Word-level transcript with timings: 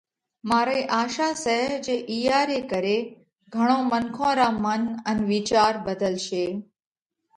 مارئِي 0.49 0.81
آشا 1.01 1.29
سئہ 1.43 1.77
جي 1.85 1.95
اِيئا 2.11 2.39
ري 2.49 2.59
ڪري 2.71 2.97
گھڻون 3.53 3.81
منکون 3.91 4.31
را 4.39 4.47
منَ 4.63 4.81
ان 5.09 5.17
وِيچار 5.29 5.73
ڀڌلشي۔ 5.85 6.45